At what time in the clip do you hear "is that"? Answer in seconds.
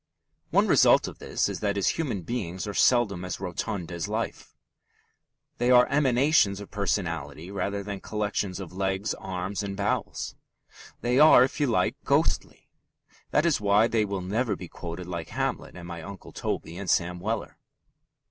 1.47-1.75